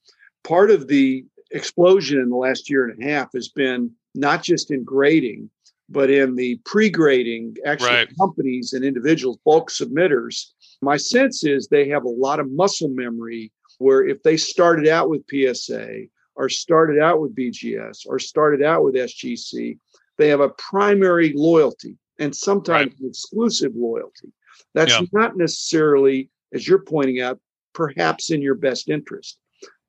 part 0.43 0.71
of 0.71 0.87
the 0.87 1.25
explosion 1.51 2.19
in 2.19 2.29
the 2.29 2.35
last 2.35 2.69
year 2.69 2.87
and 2.89 3.01
a 3.01 3.07
half 3.07 3.33
has 3.33 3.49
been 3.49 3.91
not 4.13 4.43
just 4.43 4.71
in 4.71 4.83
grading, 4.83 5.49
but 5.89 6.09
in 6.09 6.35
the 6.35 6.59
pre-grading 6.65 7.55
actually, 7.65 7.89
right. 7.89 8.17
companies 8.17 8.73
and 8.73 8.83
individuals, 8.83 9.37
bulk 9.45 9.69
submitters. 9.69 10.51
My 10.81 10.97
sense 10.97 11.43
is 11.43 11.67
they 11.67 11.87
have 11.89 12.05
a 12.05 12.09
lot 12.09 12.39
of 12.39 12.51
muscle 12.51 12.89
memory 12.89 13.51
where 13.77 14.05
if 14.05 14.23
they 14.23 14.37
started 14.37 14.87
out 14.87 15.09
with 15.09 15.23
PSA 15.29 16.05
or 16.35 16.49
started 16.49 17.01
out 17.01 17.21
with 17.21 17.35
BGS 17.35 18.05
or 18.07 18.19
started 18.19 18.63
out 18.63 18.83
with 18.83 18.95
SGC, 18.95 19.77
they 20.17 20.29
have 20.29 20.39
a 20.39 20.49
primary 20.49 21.33
loyalty 21.35 21.97
and 22.19 22.35
sometimes 22.35 22.93
right. 22.99 23.09
exclusive 23.09 23.73
loyalty. 23.75 24.31
That's 24.73 24.93
yeah. 24.93 25.05
not 25.11 25.37
necessarily, 25.37 26.29
as 26.53 26.67
you're 26.67 26.79
pointing 26.79 27.21
out, 27.21 27.39
perhaps 27.73 28.31
in 28.31 28.41
your 28.41 28.55
best 28.55 28.89
interest. 28.89 29.37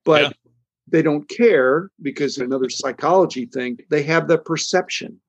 But 0.04 0.22
yeah 0.22 0.30
they 0.88 1.02
don't 1.02 1.28
care 1.28 1.90
because 2.02 2.38
another 2.38 2.68
psychology 2.68 3.46
thing, 3.46 3.78
they 3.90 4.02
have 4.04 4.28
the 4.28 4.38
perception. 4.38 5.20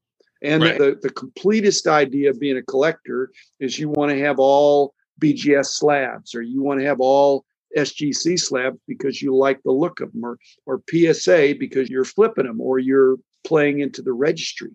And 0.43 0.63
right. 0.63 0.77
the, 0.77 0.99
the 1.01 1.09
completest 1.09 1.87
idea 1.87 2.29
of 2.29 2.39
being 2.39 2.57
a 2.57 2.63
collector 2.63 3.31
is 3.59 3.79
you 3.79 3.89
want 3.89 4.11
to 4.11 4.19
have 4.19 4.39
all 4.39 4.93
BGS 5.19 5.67
slabs 5.67 6.35
or 6.35 6.41
you 6.41 6.61
want 6.61 6.79
to 6.79 6.85
have 6.85 6.99
all 6.99 7.43
SGC 7.75 8.39
slabs 8.39 8.79
because 8.87 9.21
you 9.21 9.35
like 9.35 9.61
the 9.63 9.71
look 9.71 9.99
of 9.99 10.11
them, 10.13 10.23
or, 10.23 10.37
or 10.65 10.81
PSA 10.89 11.55
because 11.59 11.89
you're 11.89 12.05
flipping 12.05 12.45
them 12.45 12.61
or 12.61 12.79
you're 12.79 13.17
playing 13.43 13.79
into 13.79 14.01
the 14.01 14.13
registry. 14.13 14.71